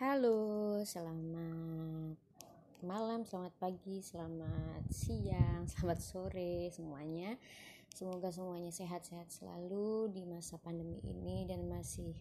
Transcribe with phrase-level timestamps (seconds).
[0.00, 2.16] Halo, selamat
[2.80, 7.36] malam, selamat pagi, selamat siang, selamat sore semuanya.
[7.92, 12.16] Semoga semuanya sehat-sehat selalu di masa pandemi ini dan masih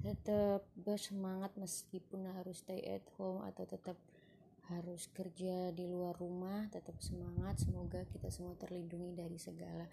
[0.00, 4.00] tetap bersemangat meskipun harus stay at home atau tetap
[4.72, 7.60] harus kerja di luar rumah, tetap semangat.
[7.60, 9.84] Semoga kita semua terlindungi dari segala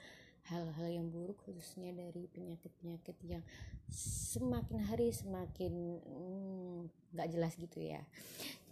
[0.48, 3.44] hal-hal yang buruk khususnya dari penyakit-penyakit yang
[3.92, 6.80] semakin hari semakin hmm,
[7.16, 8.00] nggak hmm, jelas gitu ya.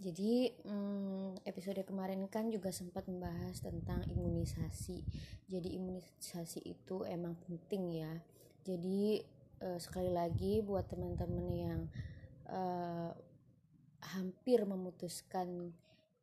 [0.00, 5.04] Jadi hmm, episode kemarin kan juga sempat membahas tentang imunisasi.
[5.48, 8.12] Jadi imunisasi itu emang penting ya.
[8.64, 9.20] Jadi
[9.60, 11.80] uh, sekali lagi buat teman-teman yang
[12.48, 13.12] uh,
[14.16, 15.72] hampir memutuskan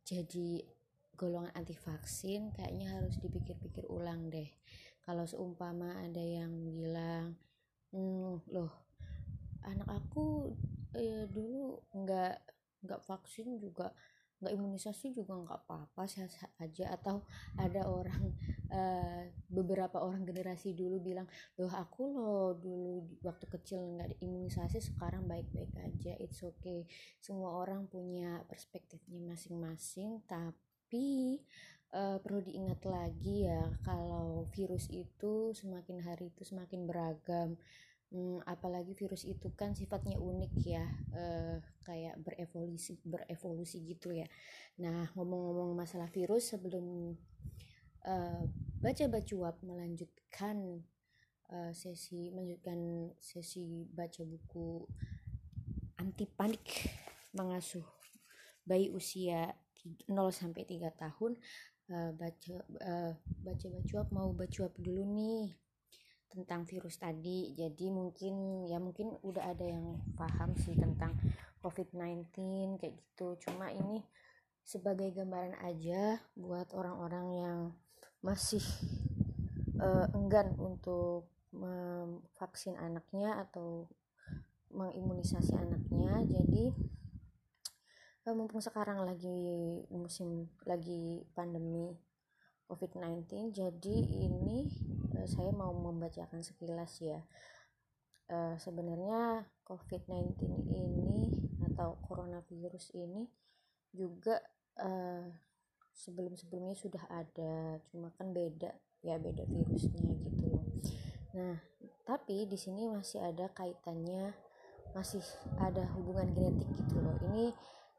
[0.03, 0.66] jadi
[1.13, 4.49] golongan anti vaksin kayaknya harus dipikir-pikir ulang deh
[5.03, 7.35] kalau seumpama ada yang bilang
[7.91, 8.71] hmm, loh
[9.63, 10.52] anak aku
[10.95, 12.35] eh, dulu nggak
[12.84, 13.95] nggak vaksin juga
[14.44, 16.91] nggak imunisasi juga nggak apa-apa sehat-sehat aja.
[16.91, 17.23] Atau
[17.55, 18.36] ada orang
[18.75, 21.23] uh, beberapa orang generasi dulu bilang
[21.56, 26.83] loh aku loh dulu waktu kecil nggak imunisasi sekarang baik-baik aja it's okay.
[27.23, 31.39] Semua orang punya perspektifnya masing-masing tapi
[31.94, 37.55] uh, perlu diingat lagi ya kalau virus itu semakin hari itu semakin beragam.
[38.13, 40.85] Hmm, apalagi virus itu kan sifatnya unik ya
[41.17, 44.25] uh, kayak berevolusi berevolusi gitu ya.
[44.81, 47.17] Nah ngomong-ngomong masalah virus sebelum
[48.05, 48.44] uh,
[48.81, 50.81] baca bacuap melanjutkan
[51.53, 54.89] sesi melanjutkan sesi baca buku
[56.02, 56.89] anti panik
[57.38, 57.85] mengasuh
[58.66, 59.53] bayi usia
[60.07, 61.35] 0 sampai 3 tahun
[61.94, 63.13] uh, baca uh,
[63.45, 65.53] baca bacuap mau bacuap dulu nih
[66.33, 67.53] tentang virus tadi.
[67.53, 71.13] Jadi mungkin ya mungkin udah ada yang paham sih tentang
[71.61, 72.33] COVID-19
[72.81, 73.38] kayak gitu.
[73.45, 74.02] Cuma ini
[74.66, 77.59] sebagai gambaran aja buat orang-orang yang
[78.25, 78.63] masih
[79.78, 83.85] uh, enggan untuk memvaksin anaknya atau
[84.73, 86.25] mengimunisasi anaknya.
[86.25, 87.03] Jadi Eh,
[88.31, 91.91] mumpung sekarang lagi musim lagi pandemi
[92.72, 94.72] COVID-19 jadi ini
[95.19, 97.19] uh, saya mau membacakan sekilas ya.
[98.31, 100.39] Uh, sebenarnya COVID-19
[100.72, 101.28] ini
[101.67, 103.28] atau coronavirus ini
[103.91, 104.39] juga
[104.79, 105.28] uh,
[105.91, 108.72] sebelum-sebelumnya sudah ada cuma kan beda
[109.03, 110.66] ya beda virusnya gitu loh.
[111.35, 111.59] Nah
[112.07, 114.31] tapi di sini masih ada kaitannya
[114.95, 115.22] masih
[115.59, 117.19] ada hubungan genetik gitu loh.
[117.28, 117.51] Ini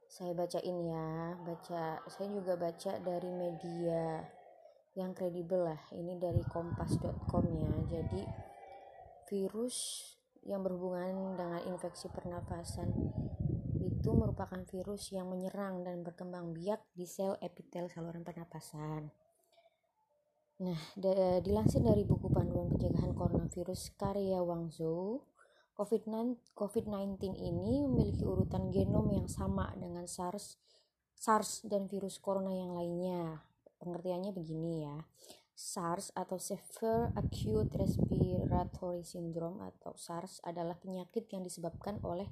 [0.08, 4.22] saya bacain ya baca saya juga baca dari media
[4.94, 8.22] yang kredibel lah ini dari kompas.com ya jadi
[9.26, 9.76] virus
[10.44, 12.92] yang berhubungan dengan infeksi pernafasan
[14.04, 19.08] itu merupakan virus yang menyerang dan berkembang biak di sel epitel saluran pernapasan.
[20.60, 20.80] Nah,
[21.42, 25.24] dilansir dari buku panduan pencegahan coronavirus karya Wang Zhou,
[25.74, 30.58] COVID-19 ini memiliki urutan genom yang sama dengan SARS,
[31.18, 33.42] SARS dan virus corona yang lainnya.
[33.82, 35.02] Pengertiannya begini ya.
[35.54, 42.26] SARS atau Severe Acute Respiratory Syndrome atau SARS adalah penyakit yang disebabkan oleh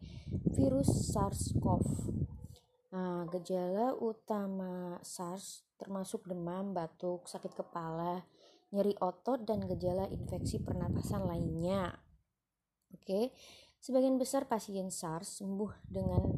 [0.51, 1.87] virus SARS-CoV.
[2.93, 8.27] Nah, gejala utama SARS termasuk demam, batuk, sakit kepala,
[8.75, 12.02] nyeri otot, dan gejala infeksi pernapasan lainnya.
[12.93, 13.33] Oke,
[13.81, 16.33] sebagian besar pasien SARS sembuh dengan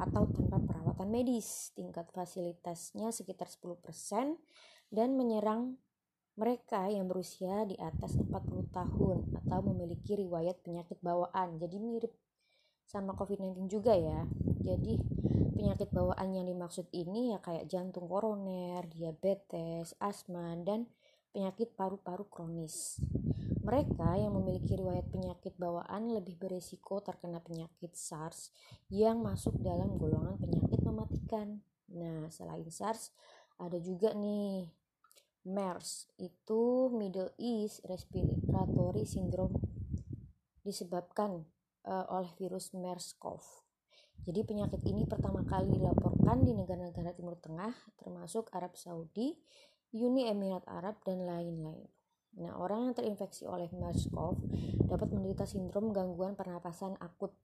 [0.00, 1.70] atau tanpa perawatan medis.
[1.76, 4.38] Tingkat fasilitasnya sekitar 10%
[4.90, 5.76] dan menyerang
[6.40, 11.60] mereka yang berusia di atas 40 tahun atau memiliki riwayat penyakit bawaan.
[11.60, 12.12] Jadi mirip
[12.88, 14.24] sama COVID-19 juga ya.
[14.64, 14.96] Jadi
[15.54, 20.88] penyakit bawaan yang dimaksud ini ya kayak jantung koroner, diabetes, asma, dan
[21.30, 22.98] penyakit paru-paru kronis.
[23.60, 28.50] Mereka yang memiliki riwayat penyakit bawaan lebih berisiko terkena penyakit SARS
[28.88, 31.60] yang masuk dalam golongan penyakit mematikan.
[31.92, 33.12] Nah, selain SARS,
[33.60, 34.70] ada juga nih
[35.44, 39.56] MERS, itu Middle East Respiratory Syndrome
[40.64, 41.44] disebabkan
[41.88, 43.40] uh, oleh virus MERS-CoV.
[44.20, 49.32] Jadi penyakit ini pertama kali dilaporkan di negara-negara Timur Tengah termasuk Arab Saudi,
[49.90, 51.90] Uni Emirat Arab dan lain-lain.
[52.38, 54.38] Nah, orang yang terinfeksi oleh MERS-CoV
[54.86, 57.34] dapat menderita sindrom gangguan pernapasan akut.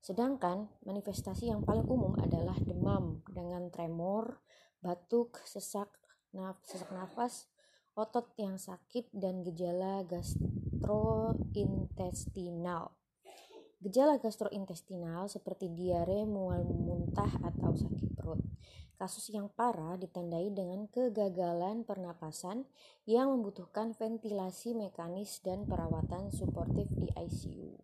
[0.00, 4.40] Sedangkan manifestasi yang paling umum adalah demam dengan tremor,
[4.80, 5.92] batuk, sesak,
[6.32, 7.52] naf sesak nafas,
[7.92, 12.96] otot yang sakit dan gejala gastrointestinal.
[13.84, 18.40] Gejala gastrointestinal seperti diare, mual muntah, atau sakit perut.
[19.04, 22.64] Kasus yang parah ditandai dengan kegagalan pernapasan
[23.04, 27.76] yang membutuhkan ventilasi mekanis dan perawatan suportif di ICU.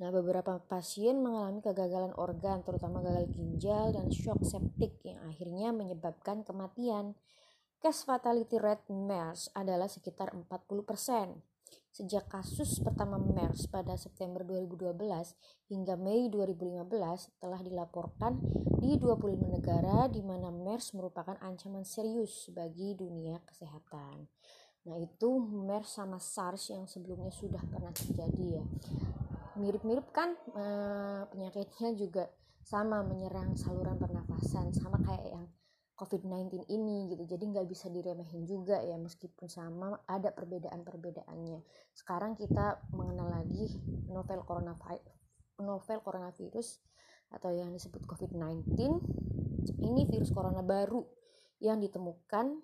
[0.00, 6.48] Nah, beberapa pasien mengalami kegagalan organ, terutama gagal ginjal dan shock septik yang akhirnya menyebabkan
[6.48, 7.12] kematian.
[7.84, 11.51] Case fatality rate MERS adalah sekitar 40%.
[11.92, 14.96] Sejak kasus pertama MERS pada September 2012
[15.68, 16.88] hingga Mei 2015
[17.36, 18.40] telah dilaporkan
[18.80, 24.24] di 25 negara di mana MERS merupakan ancaman serius bagi dunia kesehatan.
[24.88, 28.64] Nah, itu MERS sama SARS yang sebelumnya sudah pernah terjadi ya.
[29.60, 30.64] Mirip-mirip kan e,
[31.28, 32.24] penyakitnya juga
[32.64, 35.44] sama menyerang saluran pernafasan sama kayak yang
[36.02, 37.22] COVID-19 ini gitu.
[37.30, 41.62] Jadi nggak bisa diremehin juga ya meskipun sama ada perbedaan-perbedaannya.
[41.94, 43.78] Sekarang kita mengenal lagi
[44.10, 45.06] novel coronavirus
[45.62, 46.82] novel coronavirus
[47.30, 48.66] atau yang disebut COVID-19
[49.78, 51.06] ini virus corona baru
[51.62, 52.58] yang ditemukan.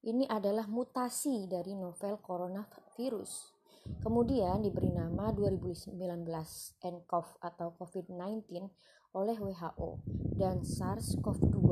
[0.00, 3.52] Ini adalah mutasi dari novel coronavirus.
[4.00, 5.92] Kemudian diberi nama 2019
[6.80, 8.48] nCoV atau COVID-19
[9.12, 10.00] oleh WHO
[10.38, 11.68] dan SARS-CoV-2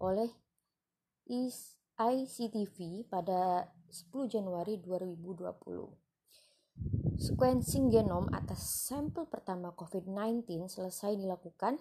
[0.00, 0.32] oleh
[2.00, 7.20] ICTV pada 10 Januari 2020.
[7.20, 11.76] Sequencing genom atas sampel pertama COVID-19 selesai dilakukan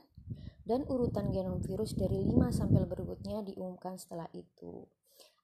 [0.67, 4.83] dan urutan genom virus dari 5 sampel berikutnya diumumkan setelah itu.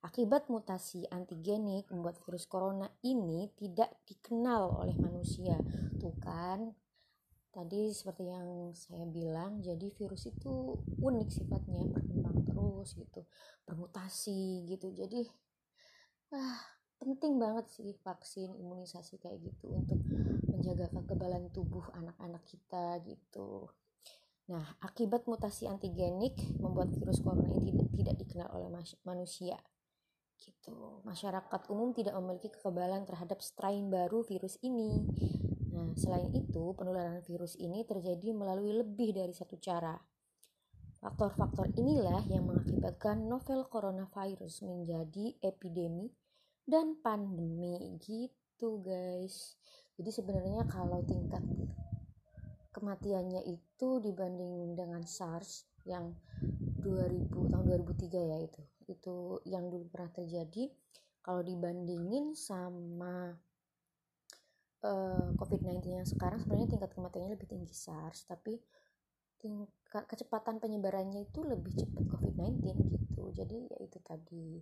[0.06, 5.58] Akibat mutasi antigenik membuat virus corona ini tidak dikenal oleh manusia.
[5.98, 6.78] Tuh kan,
[7.50, 11.82] tadi seperti yang saya bilang jadi virus itu unik sifatnya
[12.66, 13.22] terus gitu
[13.70, 14.90] bermutasi gitu.
[14.90, 15.30] Jadi
[16.34, 16.58] ah
[16.98, 20.02] penting banget sih vaksin imunisasi kayak gitu untuk
[20.50, 23.70] menjaga kekebalan tubuh anak-anak kita gitu.
[24.50, 28.70] Nah akibat mutasi antigenik membuat virus corona ini tidak, tidak dikenal oleh
[29.06, 29.62] manusia
[30.42, 31.02] gitu.
[31.08, 35.06] Masyarakat umum tidak memiliki kekebalan terhadap strain baru virus ini.
[35.76, 39.96] Nah, selain itu, penularan virus ini terjadi melalui lebih dari satu cara.
[41.06, 46.10] Faktor-faktor inilah yang mengakibatkan novel coronavirus menjadi epidemi
[46.66, 49.54] dan pandemi gitu, guys.
[50.02, 51.46] Jadi sebenarnya kalau tingkat
[52.74, 56.18] kematiannya itu dibanding dengan SARS yang
[56.82, 58.62] 2000 tahun 2003 ya itu.
[58.90, 60.74] Itu yang dulu pernah terjadi
[61.22, 63.30] kalau dibandingin sama
[64.82, 68.58] uh, eh, COVID-19 yang sekarang sebenarnya tingkat kematiannya lebih tinggi SARS tapi
[69.38, 69.70] tingkat
[70.04, 73.24] kecepatan penyebarannya itu lebih cepat COVID-19 gitu.
[73.32, 74.60] Jadi ya itu tadi.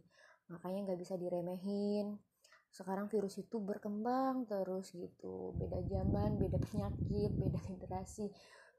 [0.54, 2.22] Makanya nggak bisa diremehin.
[2.70, 5.58] Sekarang virus itu berkembang terus gitu.
[5.58, 8.30] Beda zaman beda penyakit beda generasi.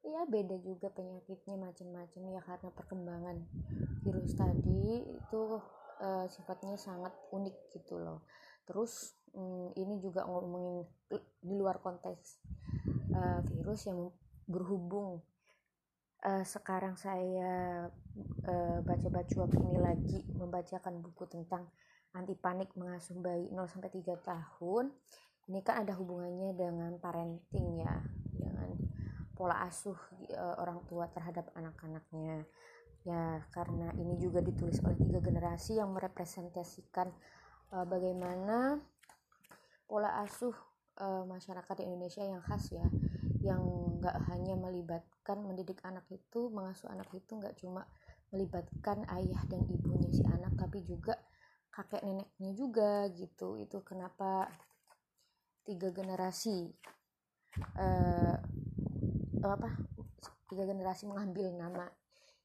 [0.05, 2.23] Ya beda juga penyakitnya macam-macam.
[2.31, 3.37] Ya karena perkembangan
[4.07, 5.43] virus tadi itu
[5.99, 8.23] uh, sifatnya sangat unik gitu loh.
[8.63, 10.87] Terus hmm, ini juga ngomongin
[11.43, 12.39] di luar konteks
[13.13, 14.09] uh, virus yang
[14.47, 15.25] berhubung
[16.25, 17.87] uh, sekarang saya
[18.49, 21.69] uh, baca-baca ini lagi membacakan buku tentang
[22.17, 24.91] anti panik mengasuh bayi 0 sampai 3 tahun.
[25.45, 28.01] Ini kan ada hubungannya dengan parenting ya,
[28.33, 28.73] dengan
[29.37, 29.99] pola asuh
[30.33, 32.49] uh, orang tua terhadap anak-anaknya.
[33.05, 37.13] Ya, karena ini juga ditulis oleh tiga generasi yang merepresentasikan
[37.77, 38.81] uh, bagaimana
[39.85, 40.57] pola asuh
[40.97, 42.89] uh, masyarakat Indonesia yang khas ya
[43.45, 47.87] yang nggak hanya melibatkan mendidik anak itu mengasuh anak itu nggak cuma
[48.35, 51.15] melibatkan ayah dan ibunya si anak tapi juga
[51.71, 53.59] kakek neneknya juga gitu.
[53.59, 54.51] Itu kenapa
[55.65, 56.71] tiga generasi
[57.79, 58.37] uh,
[59.45, 59.69] apa
[60.51, 61.87] tiga generasi mengambil nama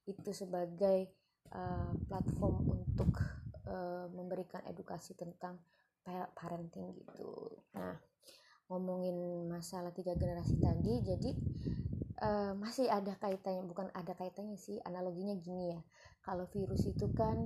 [0.05, 1.13] itu sebagai
[1.53, 3.13] uh, platform untuk
[3.69, 5.61] uh, memberikan edukasi tentang
[6.09, 7.61] parenting gitu.
[7.77, 7.93] Nah
[8.69, 11.29] ngomongin masalah tiga generasi tadi jadi
[12.21, 15.81] uh, masih ada kaitannya bukan ada kaitannya sih analoginya gini ya.
[16.19, 17.38] Kalau virus itu kan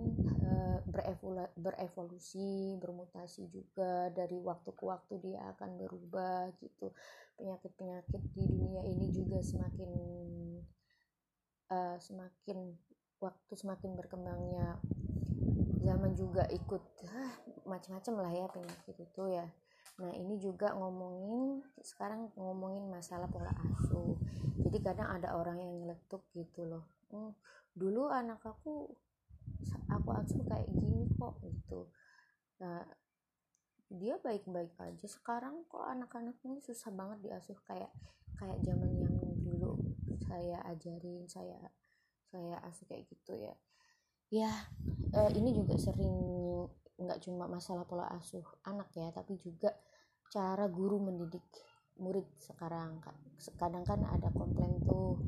[0.43, 6.91] uh, berevolu berevolusi bermutasi juga dari waktu ke waktu dia akan berubah gitu.
[7.39, 9.91] Penyakit-penyakit di dunia ini juga semakin
[11.71, 12.75] uh, semakin
[13.23, 14.81] waktu semakin berkembangnya.
[15.83, 17.35] Zaman juga ikut ah,
[17.67, 19.43] macam-macam lah ya penyakit itu ya
[19.93, 24.17] nah ini juga ngomongin sekarang ngomongin masalah pola asuh.
[24.57, 26.85] Jadi kadang ada orang yang nyeletuk gitu loh.
[27.13, 27.33] Hmm,
[27.77, 28.89] dulu anak aku
[29.89, 31.89] aku asuh kayak gini kok gitu.
[32.61, 32.81] Nah
[33.93, 35.05] dia baik-baik aja.
[35.05, 37.93] Sekarang kok anak-anak ini susah banget diasuh kayak
[38.41, 39.77] kayak zaman yang dulu.
[40.25, 41.61] Saya ajarin saya
[42.33, 43.53] saya asuh kayak gitu ya
[44.33, 44.49] ya
[45.13, 46.17] eh, ini juga sering
[46.97, 49.69] nggak cuma masalah pola asuh anak ya tapi juga
[50.33, 51.45] cara guru mendidik
[52.01, 52.97] murid sekarang
[53.61, 55.21] kadang kan ada komplain tuh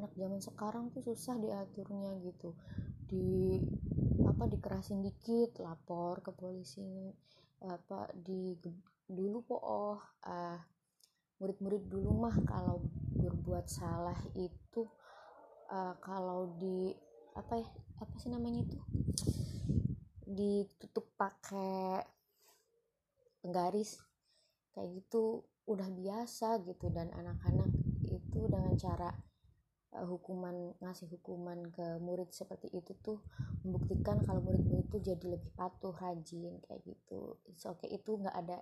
[0.00, 2.56] anak zaman sekarang tuh susah diaturnya gitu.
[3.04, 3.60] Di
[4.24, 7.12] apa dikerasin dikit lapor ke polisi
[7.60, 8.56] apa di
[9.04, 10.58] dulu po oh uh,
[11.36, 12.80] murid-murid dulu mah kalau
[13.12, 14.88] berbuat salah itu
[15.68, 16.94] uh, kalau di
[17.36, 17.68] apa ya
[18.00, 18.78] apa sih namanya itu?
[20.24, 22.04] Ditutup pakai
[23.40, 24.00] penggaris
[24.72, 26.88] kayak gitu udah biasa gitu.
[26.88, 27.70] Dan anak-anak
[28.10, 29.10] itu dengan cara
[29.96, 33.18] uh, hukuman ngasih hukuman ke murid seperti itu tuh
[33.66, 37.36] membuktikan kalau murid-murid itu jadi lebih patuh rajin kayak gitu.
[37.66, 38.58] Oke okay itu nggak ada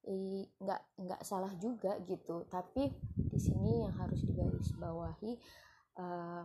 [0.00, 2.48] nggak nggak salah juga gitu.
[2.48, 5.32] Tapi di sini yang harus digarisbawahi
[6.00, 6.44] uh,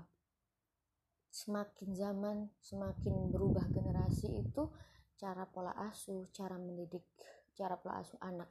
[1.36, 4.72] semakin zaman semakin berubah generasi itu
[5.20, 7.04] cara pola asuh cara mendidik
[7.52, 8.48] cara pola asuh anak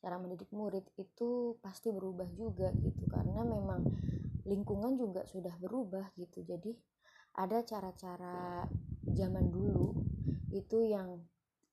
[0.00, 3.04] cara mendidik murid itu pasti berubah juga gitu.
[3.06, 3.84] Karena memang
[4.48, 6.40] lingkungan juga sudah berubah gitu.
[6.40, 6.72] Jadi
[7.36, 8.64] ada cara-cara
[9.04, 9.92] zaman dulu
[10.50, 11.20] itu yang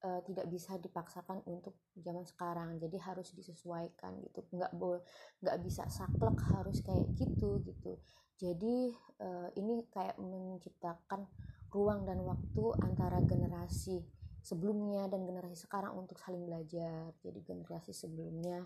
[0.08, 5.04] uh, tidak bisa dipaksakan untuk zaman sekarang jadi harus disesuaikan gitu nggak boleh
[5.44, 8.00] nggak bisa saklek harus kayak gitu gitu
[8.40, 11.28] jadi uh, ini kayak menciptakan
[11.68, 14.00] ruang dan waktu antara generasi
[14.48, 17.12] sebelumnya dan generasi sekarang untuk saling belajar.
[17.20, 18.64] Jadi generasi sebelumnya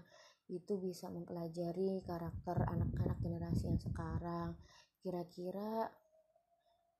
[0.51, 4.53] itu bisa mempelajari karakter anak-anak generasi yang sekarang.
[5.01, 5.89] Kira-kira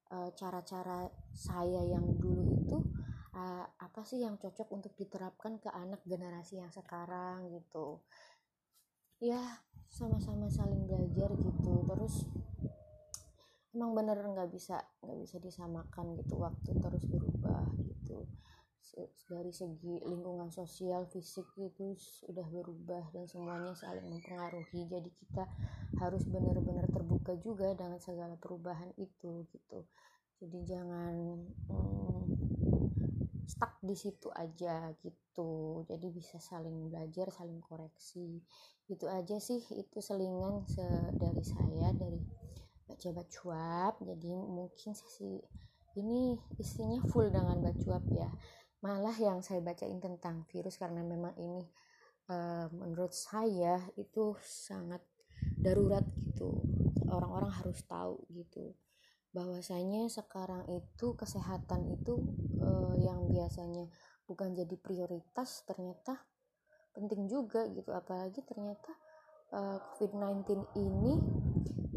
[0.10, 2.77] eh, cara-cara saya yang dulu itu
[3.35, 8.03] uh, apa sih yang cocok untuk diterapkan ke anak generasi yang sekarang gitu.
[9.21, 9.61] Ya,
[9.91, 11.73] sama-sama saling belajar gitu.
[11.85, 12.15] Terus
[13.71, 18.27] emang bener nggak bisa nggak bisa disamakan gitu waktu terus berubah gitu
[19.31, 25.47] dari segi lingkungan sosial fisik itu sudah berubah dan semuanya saling mempengaruhi jadi kita
[26.03, 29.88] harus benar-benar terbuka juga dengan segala perubahan itu gitu
[30.43, 32.50] jadi jangan hmm,
[33.51, 35.84] stuck di situ aja gitu.
[35.84, 38.39] Jadi bisa saling belajar saling koreksi.
[38.88, 40.63] Itu aja sih itu selingan
[41.20, 42.20] dari saya dari
[42.88, 45.39] baca bacuap jadi mungkin sesi
[45.96, 48.31] ini isinya full dengan bacuap ya.
[48.79, 51.62] Malah yang saya bacain tentang virus karena memang ini
[52.31, 55.03] uh, menurut saya itu sangat
[55.60, 56.63] darurat gitu.
[57.12, 58.72] Orang-orang harus tahu gitu
[59.31, 62.19] bahwasanya sekarang itu kesehatan itu
[62.59, 63.88] uh, yang biasanya
[64.27, 66.19] bukan jadi prioritas ternyata
[66.95, 67.91] penting juga gitu.
[67.91, 68.91] Apalagi ternyata
[69.51, 71.13] eh, COVID-19 ini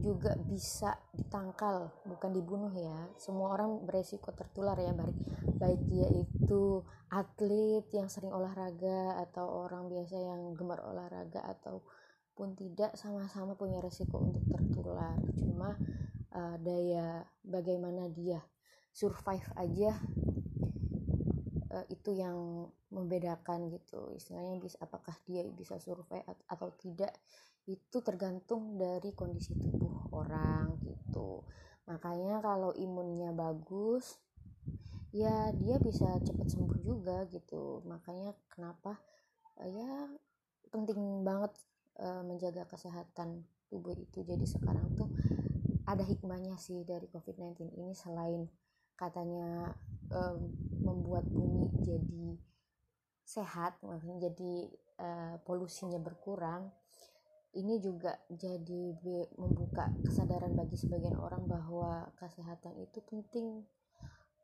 [0.05, 3.09] juga bisa ditangkal bukan dibunuh ya.
[3.17, 5.17] Semua orang beresiko tertular ya baik
[5.55, 12.99] baik dia itu atlet yang sering olahraga atau orang biasa yang gemar olahraga ataupun tidak
[12.99, 15.17] sama-sama punya resiko untuk tertular.
[15.39, 15.79] Cuma
[16.35, 18.43] uh, daya bagaimana dia
[18.91, 19.95] survive aja
[21.75, 24.15] uh, itu yang membedakan gitu.
[24.15, 27.11] Istilahnya bisa apakah dia bisa survive atau tidak
[27.65, 31.43] itu tergantung dari kondisi tubuh orang gitu.
[31.89, 34.21] Makanya kalau imunnya bagus
[35.15, 37.83] ya dia bisa cepat sembuh juga gitu.
[37.87, 38.99] Makanya kenapa
[39.59, 39.91] uh, ya
[40.71, 41.55] penting banget
[41.99, 44.23] uh, menjaga kesehatan tubuh itu.
[44.23, 45.11] Jadi sekarang tuh
[45.85, 48.49] ada hikmahnya sih dari COVID-19 ini selain
[48.95, 49.75] katanya
[50.13, 52.39] um, membuat bumi jadi
[53.25, 54.55] sehat maksudnya jadi
[55.01, 56.71] uh, polusinya berkurang
[57.55, 58.99] ini juga jadi
[59.39, 63.63] membuka kesadaran bagi sebagian orang bahwa kesehatan itu penting.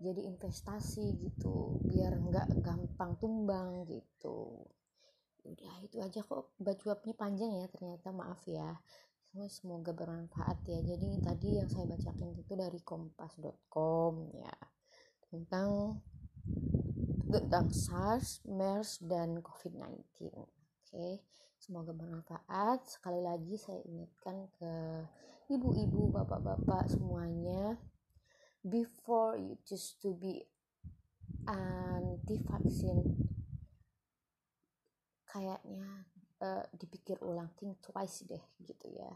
[0.01, 4.65] Jadi investasi gitu biar nggak gampang tumbang gitu.
[5.45, 8.81] Udah itu aja kok bajuapnya panjang ya ternyata maaf ya
[9.47, 14.57] semoga bermanfaat ya jadi tadi yang saya bacakan itu dari kompas.com ya
[15.31, 16.03] tentang
[17.31, 21.23] tentang SARS, MERS dan COVID-19 oke?
[21.61, 22.89] Semoga bermanfaat.
[22.89, 24.73] Sekali lagi saya ingatkan ke
[25.53, 27.79] ibu-ibu, bapak-bapak semuanya,
[28.67, 30.43] before you choose to be
[31.47, 33.15] anti vaksin,
[35.29, 36.09] kayaknya
[36.41, 39.13] uh, dipikir ulang, think twice deh gitu ya.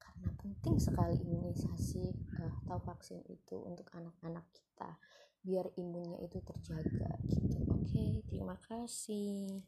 [0.00, 4.96] Karena penting sekali imunisasi uh, atau vaksin itu untuk anak-anak kita
[5.46, 9.62] biar imunnya itu terjaga gitu oke terima kasih